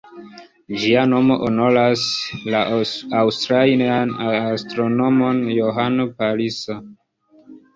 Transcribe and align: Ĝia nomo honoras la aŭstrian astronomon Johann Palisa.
Ĝia 0.83 1.01
nomo 1.09 1.35
honoras 1.41 2.05
la 2.55 2.61
aŭstrian 3.19 4.15
astronomon 4.31 5.45
Johann 5.61 6.03
Palisa. 6.23 6.81